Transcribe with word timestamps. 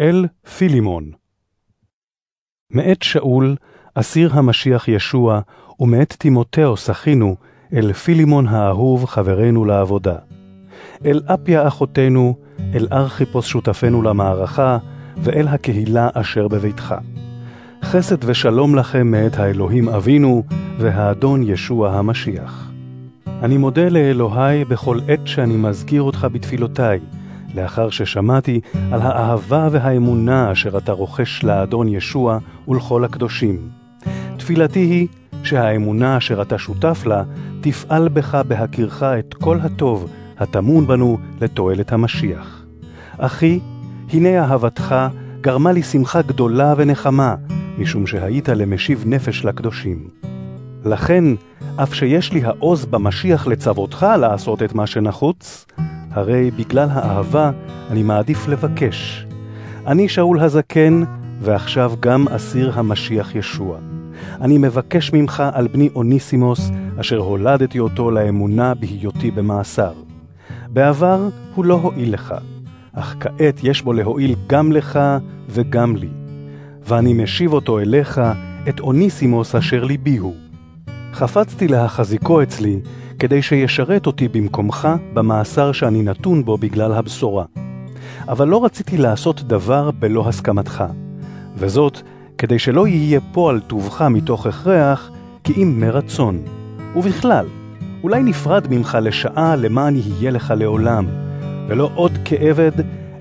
אל 0.00 0.26
פילימון 0.58 1.10
מאת 2.70 3.02
שאול, 3.02 3.56
אסיר 3.94 4.30
המשיח 4.32 4.88
ישוע, 4.88 5.40
ומאת 5.80 6.12
תימותאוס 6.18 6.90
אחינו, 6.90 7.36
אל 7.72 7.92
פילימון 7.92 8.46
האהוב 8.46 9.04
חברנו 9.04 9.64
לעבודה. 9.64 10.16
אל 11.04 11.20
אפיה 11.26 11.68
אחותנו, 11.68 12.36
אל 12.74 12.88
ארכיפוס 12.92 13.46
שותפנו 13.46 14.02
למערכה, 14.02 14.78
ואל 15.16 15.48
הקהילה 15.48 16.08
אשר 16.14 16.48
בביתך. 16.48 16.94
חסד 17.82 18.24
ושלום 18.24 18.74
לכם 18.74 19.06
מאת 19.06 19.38
האלוהים 19.38 19.88
אבינו, 19.88 20.42
והאדון 20.78 21.42
ישוע 21.42 21.92
המשיח. 21.92 22.70
אני 23.26 23.56
מודה 23.56 23.88
לאלוהי 23.88 24.64
בכל 24.64 24.98
עת 25.08 25.26
שאני 25.26 25.56
מזכיר 25.56 26.02
אותך 26.02 26.26
בתפילותיי, 26.32 27.00
לאחר 27.54 27.90
ששמעתי 27.90 28.60
על 28.92 29.02
האהבה 29.02 29.68
והאמונה 29.70 30.52
אשר 30.52 30.78
אתה 30.78 30.92
רוחש 30.92 31.44
לאדון 31.44 31.88
ישוע 31.88 32.38
ולכל 32.68 33.04
הקדושים. 33.04 33.68
תפילתי 34.36 34.78
היא 34.80 35.08
שהאמונה 35.42 36.16
אשר 36.16 36.42
אתה 36.42 36.58
שותף 36.58 37.06
לה 37.06 37.22
תפעל 37.60 38.08
בך 38.08 38.42
בהכירך 38.48 39.02
את 39.02 39.34
כל 39.34 39.58
הטוב 39.60 40.10
הטמון 40.38 40.86
בנו 40.86 41.18
לתועלת 41.40 41.92
המשיח. 41.92 42.64
אחי, 43.18 43.60
הנה 44.12 44.44
אהבתך 44.44 44.94
גרמה 45.40 45.72
לי 45.72 45.82
שמחה 45.82 46.22
גדולה 46.22 46.74
ונחמה, 46.76 47.34
משום 47.78 48.06
שהיית 48.06 48.48
למשיב 48.48 49.04
נפש 49.06 49.44
לקדושים. 49.44 50.08
לכן, 50.84 51.24
אף 51.76 51.94
שיש 51.94 52.32
לי 52.32 52.44
העוז 52.44 52.84
במשיח 52.84 53.46
לצוותך 53.46 54.06
לעשות 54.20 54.62
את 54.62 54.74
מה 54.74 54.86
שנחוץ, 54.86 55.66
הרי 56.14 56.50
בגלל 56.50 56.88
האהבה 56.90 57.50
אני 57.90 58.02
מעדיף 58.02 58.48
לבקש. 58.48 59.26
אני 59.86 60.08
שאול 60.08 60.40
הזקן, 60.40 61.02
ועכשיו 61.40 61.92
גם 62.00 62.28
אסיר 62.28 62.72
המשיח 62.74 63.34
ישוע. 63.34 63.78
אני 64.40 64.58
מבקש 64.58 65.12
ממך 65.12 65.42
על 65.52 65.68
בני 65.68 65.88
אוניסימוס, 65.94 66.70
אשר 67.00 67.18
הולדתי 67.18 67.78
אותו 67.78 68.10
לאמונה 68.10 68.74
בהיותי 68.74 69.30
במאסר. 69.30 69.92
בעבר 70.68 71.28
הוא 71.54 71.64
לא 71.64 71.74
הועיל 71.74 72.14
לך, 72.14 72.34
אך 72.92 73.16
כעת 73.20 73.60
יש 73.62 73.82
בו 73.82 73.92
להועיל 73.92 74.34
גם 74.46 74.72
לך 74.72 74.98
וגם 75.48 75.96
לי. 75.96 76.08
ואני 76.88 77.12
משיב 77.12 77.52
אותו 77.52 77.78
אליך, 77.78 78.20
את 78.68 78.80
אוניסימוס 78.80 79.54
אשר 79.54 79.84
ליבי 79.84 80.16
הוא. 80.16 80.43
חפצתי 81.14 81.68
להחזיקו 81.68 82.42
אצלי, 82.42 82.80
כדי 83.18 83.42
שישרת 83.42 84.06
אותי 84.06 84.28
במקומך 84.28 84.88
במאסר 85.12 85.72
שאני 85.72 86.02
נתון 86.02 86.44
בו 86.44 86.58
בגלל 86.58 86.92
הבשורה. 86.92 87.44
אבל 88.28 88.48
לא 88.48 88.64
רציתי 88.64 88.96
לעשות 88.96 89.42
דבר 89.42 89.90
בלא 89.90 90.28
הסכמתך, 90.28 90.84
וזאת 91.56 92.00
כדי 92.38 92.58
שלא 92.58 92.86
יהיה 92.86 93.20
פועל 93.32 93.60
טובך 93.60 94.02
מתוך 94.02 94.46
הכרח, 94.46 95.10
כי 95.44 95.62
אם 95.62 95.80
מרצון. 95.80 96.42
ובכלל, 96.96 97.46
אולי 98.02 98.22
נפרד 98.22 98.66
ממך 98.70 98.98
לשעה 99.02 99.56
למען 99.56 99.96
יהיה 99.96 100.30
לך 100.30 100.54
לעולם, 100.56 101.06
ולא 101.68 101.90
עוד 101.94 102.12
כעבד, 102.24 102.72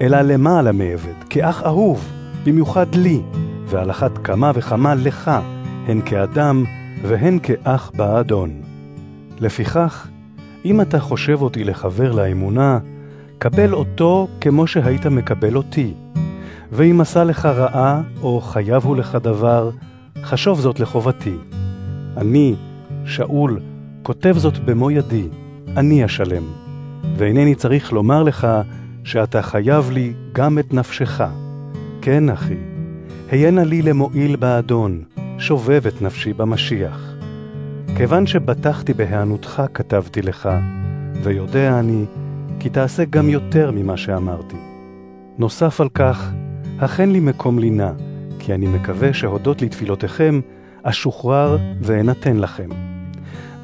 אלא 0.00 0.20
למעלה 0.20 0.72
מעבד, 0.72 1.24
כאח 1.30 1.62
אהוב, 1.62 2.04
במיוחד 2.44 2.94
לי, 2.94 3.20
ועל 3.66 3.90
אחת 3.90 4.18
כמה 4.24 4.50
וכמה 4.54 4.94
לך, 4.94 5.30
הן 5.86 6.00
כאדם 6.04 6.64
והן 7.02 7.38
כאח 7.42 7.90
באדון. 7.96 8.50
לפיכך, 9.40 10.08
אם 10.64 10.80
אתה 10.80 11.00
חושב 11.00 11.42
אותי 11.42 11.64
לחבר 11.64 12.12
לאמונה, 12.12 12.78
קבל 13.38 13.72
אותו 13.72 14.28
כמו 14.40 14.66
שהיית 14.66 15.06
מקבל 15.06 15.56
אותי. 15.56 15.94
ואם 16.72 17.00
עשה 17.00 17.24
לך 17.24 17.46
רעה, 17.46 18.02
או 18.22 18.40
חייב 18.40 18.84
הוא 18.84 18.96
לך 18.96 19.18
דבר, 19.22 19.70
חשוב 20.22 20.60
זאת 20.60 20.80
לחובתי. 20.80 21.36
אני, 22.16 22.54
שאול, 23.04 23.60
כותב 24.02 24.34
זאת 24.38 24.58
במו 24.58 24.90
ידי, 24.90 25.28
אני 25.76 26.04
אשלם, 26.04 26.42
ואינני 27.16 27.54
צריך 27.54 27.92
לומר 27.92 28.22
לך 28.22 28.46
שאתה 29.04 29.42
חייב 29.42 29.90
לי 29.90 30.12
גם 30.32 30.58
את 30.58 30.74
נפשך. 30.74 31.22
כן, 32.02 32.30
אחי, 32.30 32.56
היינה 33.30 33.64
לי 33.64 33.82
למועיל 33.82 34.36
באדון, 34.36 35.02
שובב 35.38 35.86
את 35.86 36.02
נפשי 36.02 36.32
במשיח. 36.32 37.14
כיוון 37.96 38.26
שבטחתי 38.26 38.94
בהיענותך 38.94 39.62
כתבתי 39.74 40.22
לך, 40.22 40.48
ויודע 41.22 41.78
אני, 41.78 42.04
כי 42.60 42.68
תעשה 42.68 43.04
גם 43.04 43.28
יותר 43.28 43.70
ממה 43.70 43.96
שאמרתי. 43.96 44.56
נוסף 45.38 45.80
על 45.80 45.88
כך, 45.88 46.30
הכן 46.78 47.10
לי 47.10 47.20
מקום 47.20 47.58
לינה, 47.58 47.92
כי 48.38 48.54
אני 48.54 48.66
מקווה 48.66 49.12
שהודות 49.14 49.62
לתפילותיכם, 49.62 50.40
אשוחרר 50.82 51.58
ואנתן 51.82 52.36
לכם. 52.36 52.68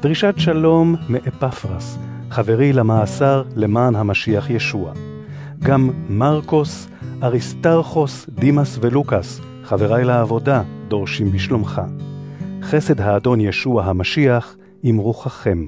דרישת 0.01 0.33
שלום 0.37 0.95
מאפפרס, 1.09 1.97
חברי 2.29 2.73
למאסר 2.73 3.43
למען 3.55 3.95
המשיח 3.95 4.49
ישוע. 4.49 4.91
גם 5.59 5.89
מרקוס, 6.09 6.87
אריסטרכוס, 7.23 8.29
דימאס 8.29 8.77
ולוקאס, 8.81 9.41
חברי 9.63 10.03
לעבודה, 10.03 10.61
דורשים 10.93 11.31
בשלומך. 11.31 11.81
חסד 12.61 13.01
האדון 13.01 13.41
ישוע 13.41 13.85
המשיח 13.85 14.57
עם 14.83 14.97
רוחכם. 14.97 15.65